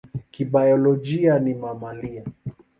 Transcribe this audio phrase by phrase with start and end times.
[0.31, 2.23] Kibiolojia ni mamalia.